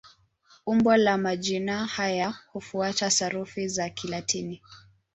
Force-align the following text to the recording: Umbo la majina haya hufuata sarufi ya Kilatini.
Umbo 0.65 0.97
la 0.97 1.17
majina 1.17 1.85
haya 1.85 2.33
hufuata 2.51 3.11
sarufi 3.11 3.71
ya 3.79 3.89
Kilatini. 3.89 4.61